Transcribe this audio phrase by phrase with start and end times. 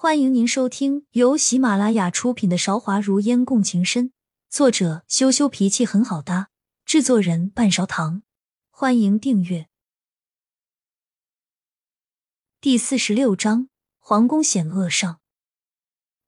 [0.00, 4.10] 欢迎您收听由喜马拉雅出品的《韶华如烟共情深》，
[4.48, 6.50] 作者羞羞脾气很好搭，
[6.84, 8.22] 制作人半勺糖。
[8.70, 9.66] 欢迎订阅。
[12.60, 15.18] 第四十六章：皇宫险恶上。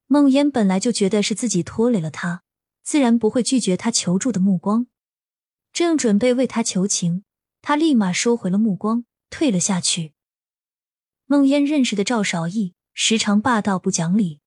[0.09, 2.43] 梦烟本来就觉得是自己拖累了他，
[2.82, 4.89] 自然不会拒绝他求助的目光。
[5.73, 7.23] 正准备为他求情，
[7.62, 10.14] 他立马收回了目光，退了下去。
[11.27, 12.75] 梦烟认识的赵少义。
[12.93, 14.41] 时常霸道不讲理，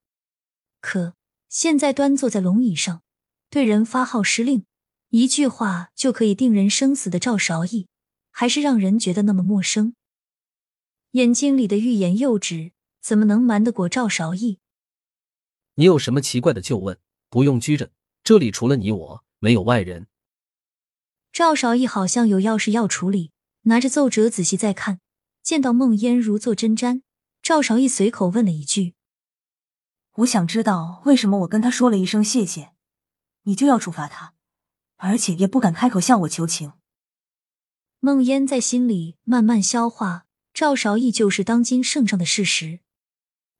[0.81, 1.15] 可
[1.49, 3.01] 现在端坐在龙椅上，
[3.49, 4.65] 对人发号施令，
[5.09, 7.87] 一句话就可以定人生死的赵韶义，
[8.31, 9.95] 还是让人觉得那么陌生。
[11.11, 14.59] 眼睛里的欲言又止，怎么能瞒得过赵韶义？
[15.75, 17.91] 你有什么奇怪的就问，不用拘着，
[18.23, 20.07] 这里除了你我，没有外人。
[21.31, 23.31] 赵韶义好像有要事要处理，
[23.63, 24.99] 拿着奏折仔细再看，
[25.41, 27.01] 见到孟烟如坐针毡。
[27.43, 28.95] 赵少义随口问了一句
[30.19, 32.71] ：“我想知道为什么我跟他说了一声谢谢，
[33.41, 34.33] 你就要处罚他，
[34.95, 36.71] 而且也不敢开口向我求情。”
[37.99, 42.79] 孟烟在心里慢慢消化赵少义就是当今圣上的事实，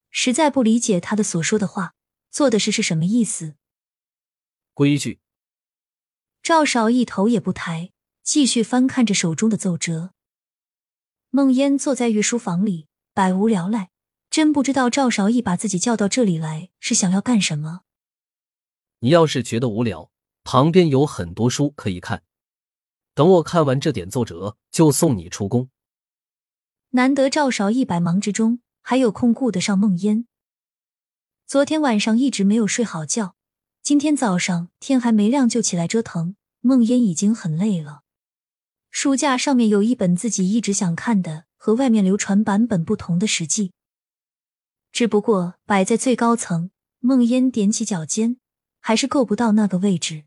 [0.10, 1.94] 实在不理解他的所说的话、
[2.32, 3.56] 做的事是什么意思。
[4.74, 5.20] 规矩。
[6.42, 10.14] 赵少义头也不抬，继续翻看着手中的奏折。
[11.30, 12.88] 孟烟坐在御书房里。
[13.16, 13.92] 百无聊赖，
[14.32, 17.82] 真不知道赵少义把自己叫到这里来是想要干什么。
[19.02, 20.10] 你要是觉得无聊，
[20.44, 22.24] 旁边有很多书可以看。
[23.14, 25.70] 等我看完这点奏折，就送你出宫。
[26.92, 30.26] 难得赵少义百忙之中还有空顾得上梦烟。
[31.46, 33.36] 昨天晚上一直没有睡好觉，
[33.84, 36.36] 今天早上天还没亮就起来折腾。
[36.62, 38.02] 梦烟已经很累了。
[38.90, 41.46] 书架上面有一本自己一直想看的。
[41.66, 43.72] 和外面流传版本不同的实际，
[44.92, 48.36] 只不过摆在最高层，梦烟踮起脚尖，
[48.82, 50.26] 还是够不到那个位置。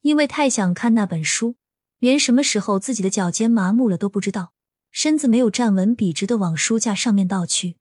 [0.00, 1.56] 因为太想看那本书，
[1.98, 4.54] 连什么时候自己的脚尖麻木了都不知道，
[4.90, 7.76] 身子没有站稳，笔直的往书架上面倒去。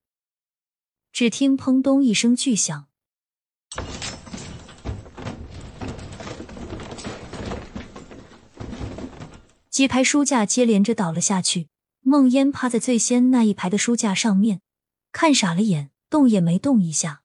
[1.14, 2.88] 只听砰咚一声巨响，
[9.70, 11.70] 几排书架接连着倒了下去。
[12.06, 14.62] 梦烟趴在最先那一排的书架上面，
[15.14, 17.24] 看傻了眼，动也没动一下。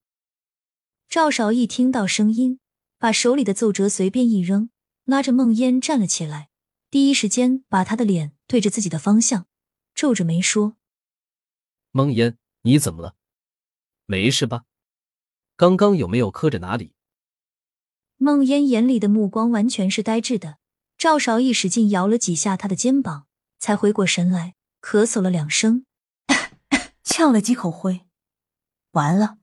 [1.08, 2.60] 赵少一听到声音，
[2.96, 4.70] 把手里的奏折随便一扔，
[5.04, 6.48] 拉着梦烟站了起来，
[6.90, 9.46] 第一时间把他的脸对着自己的方向，
[9.94, 10.76] 皱着眉说
[11.90, 13.16] ：“梦烟，你怎么了？
[14.06, 14.62] 没事吧？
[15.56, 16.92] 刚刚有没有磕着哪里？”
[18.16, 20.58] 梦烟眼里的目光完全是呆滞的。
[20.96, 23.26] 赵少一使劲摇了几下他的肩膀，
[23.58, 24.54] 才回过神来。
[24.80, 25.84] 咳嗽了两声，
[27.02, 28.06] 呛了几口灰。
[28.92, 29.38] 完了，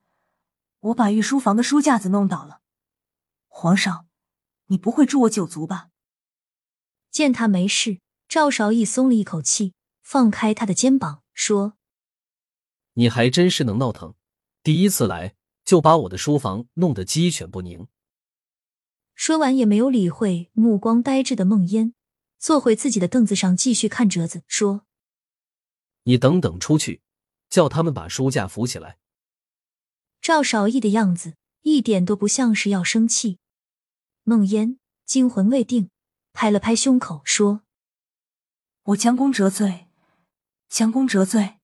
[0.80, 2.62] 我把御书房的书架子弄倒了。
[3.48, 4.08] 皇上，
[4.68, 5.90] 你不会诛我九族吧？
[7.12, 11.78] 见他没事，赵韶义松了一口气，放开他的肩膀说
[12.94, 14.16] ：“你还真是能闹腾，
[14.64, 17.88] 第一次来就把我的书房弄得鸡犬不宁。”
[19.14, 21.94] 说完也没有理会目光呆滞的梦烟，
[22.38, 24.85] 坐回自己的凳子上继续看折子，说。
[26.06, 27.02] 你等等出去，
[27.50, 28.98] 叫他们把书架扶起来。
[30.22, 33.38] 赵少义的样子一点都不像是要生气。
[34.24, 35.90] 孟烟惊魂未定，
[36.34, 37.62] 拍了拍胸口说
[38.86, 39.88] ：“我将功折罪，
[40.70, 41.58] 将功折罪。”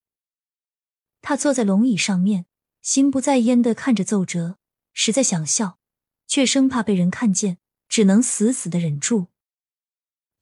[1.22, 2.46] 他坐在龙椅上面，
[2.82, 4.58] 心不在焉的看着奏折，
[4.94, 5.80] 实在想笑，
[6.28, 9.28] 却生怕被人看见，只能死死的忍住。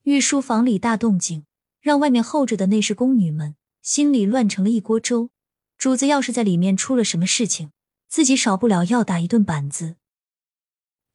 [0.03, 1.45] 御书房里大动静，
[1.81, 3.57] 让外面候着的内侍宫女们。
[3.89, 5.31] 心里乱成了一锅粥，
[5.75, 7.71] 主子要是在里面出了什么事情，
[8.07, 9.95] 自己少不了要打一顿板子。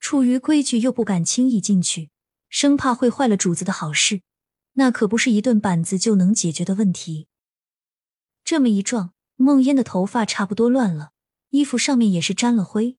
[0.00, 2.10] 出于规矩，又不敢轻易进去，
[2.48, 4.22] 生怕会坏了主子的好事，
[4.72, 7.28] 那可不是一顿板子就能解决的问题。
[8.42, 11.12] 这么一撞，梦烟的头发差不多乱了，
[11.50, 12.96] 衣服上面也是沾了灰。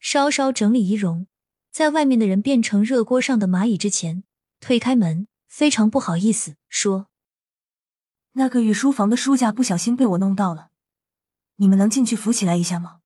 [0.00, 1.28] 稍稍整理仪容，
[1.70, 4.24] 在外面的人变成热锅上的蚂蚁之前，
[4.58, 7.06] 推开门，非常不好意思说。
[8.32, 10.70] 那个御书房的书架不小心被我弄到了，
[11.56, 13.00] 你们能进去扶起来一下吗？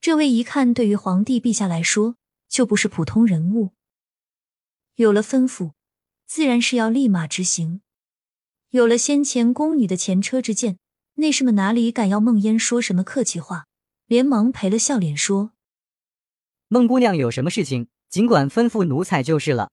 [0.00, 2.16] 这位一看对于皇帝陛下来说
[2.48, 3.70] 就不是普通人物，
[4.96, 5.72] 有了吩咐，
[6.26, 7.82] 自然是要立马执行。
[8.70, 10.78] 有了先前宫女的前车之鉴，
[11.14, 13.66] 内侍们哪里敢要孟烟说什么客气话，
[14.06, 15.52] 连忙赔了笑脸说
[16.68, 19.70] ：“孟姑娘有什么事情，尽管吩咐奴才就是了。”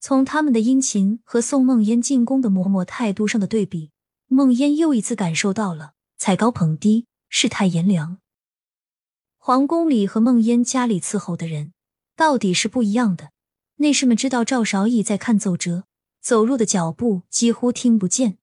[0.00, 3.90] 从他们的殷勤和送孟烟进宫的嬷嬷态度上的对比，
[4.28, 8.18] 孟烟又一次感受到了踩高捧低、世态炎凉。
[9.36, 11.74] 皇宫里和梦烟家里伺候的人
[12.16, 13.30] 到底是不一样的。
[13.76, 15.84] 内侍们知道赵韶义在看奏折，
[16.20, 18.38] 走路的脚步几乎听不见，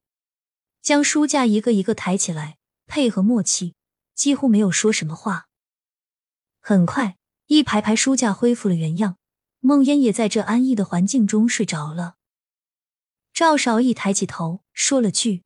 [0.82, 3.76] 将书架一个一个抬起来，配合默契，
[4.16, 5.48] 几乎没有说什么话。
[6.60, 7.18] 很快，
[7.48, 9.18] 一排排书架恢复了原样，
[9.68, 12.16] 梦烟也在这安逸的环境中睡着了。
[13.34, 15.44] 赵韶义抬起头，说了句：“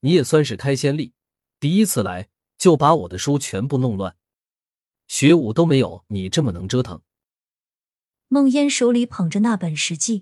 [0.00, 1.12] 你也算是开先例，
[1.60, 4.16] 第一次来就把我的书全部弄乱。”
[5.06, 7.02] 学武都没有你这么能折腾。
[8.28, 10.20] 孟烟手里捧着那本《史记》，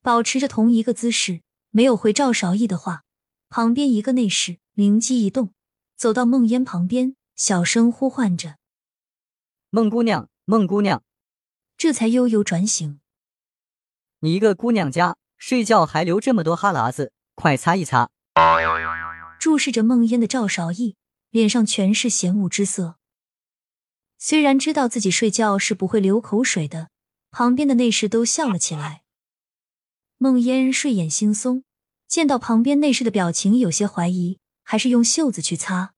[0.00, 3.04] 保持着同一个姿势，没有回赵韶义的话。
[3.48, 5.54] 旁边一个内侍灵机一动，
[5.94, 8.56] 走到孟烟旁边，小声呼唤着
[9.70, 11.04] ：“孟姑娘，孟姑娘！”
[11.82, 13.00] 这才悠悠转醒。
[14.20, 18.08] 你一个姑娘家睡觉还流这么多哈喇子，快擦一擦。
[19.40, 20.94] 注视着梦烟的赵韶义，
[21.30, 22.98] 脸上全是嫌恶之色。
[24.16, 26.90] 虽然知道自己睡觉是不会流口水的，
[27.32, 29.02] 旁边的内侍都笑了起来。
[30.18, 31.64] 梦烟睡眼惺忪，
[32.06, 35.94] 见到旁边内侍的表情有些怀疑，还是用袖子去擦。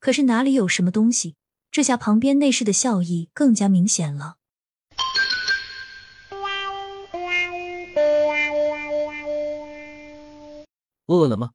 [0.00, 1.36] 可是哪里有什么东西？
[1.70, 4.36] 这下旁边内侍的笑意更加明显了。
[11.06, 11.52] 饿了吗？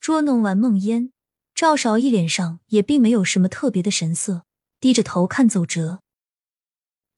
[0.00, 1.12] 捉弄完孟烟，
[1.54, 4.44] 赵少义脸上也并没有什么特别的神色。
[4.78, 6.02] 低着头看奏折，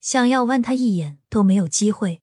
[0.00, 2.22] 想要剜他一眼都没有机会。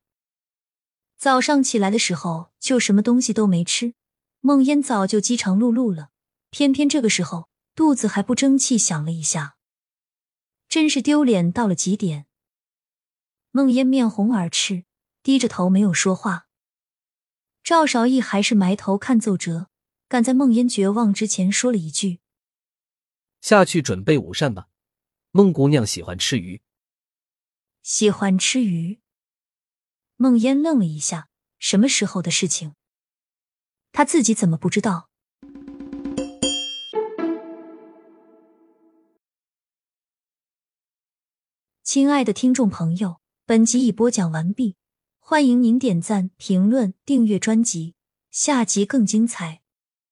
[1.18, 3.96] 早上起来的时候就什么东西都没吃，
[4.40, 6.10] 梦烟早就饥肠辘辘了，
[6.52, 9.58] 偏偏这个时候肚子还不争气，响了一下，
[10.70, 12.26] 真是丢脸到了极点。
[13.52, 14.86] 梦烟面红耳赤，
[15.22, 16.45] 低着头没有说话。
[17.66, 19.72] 赵少义还是埋头看奏折，
[20.08, 22.20] 赶在孟烟绝望之前说了一句
[23.42, 24.68] ：“下去准备午膳吧。”
[25.34, 26.62] 孟姑娘喜欢吃鱼，
[27.82, 29.00] 喜欢吃鱼。
[30.16, 31.28] 孟烟愣了一下，
[31.58, 32.76] 什么时候的事情？
[33.92, 35.10] 他自己怎么不知道？
[41.82, 44.76] 亲爱的听众朋友，本集已播讲完毕，
[45.28, 47.96] 欢迎您点赞、评论、订阅专辑，
[48.30, 49.65] 下集更精彩。